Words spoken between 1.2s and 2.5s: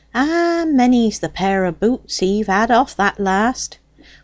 pair o' boots he've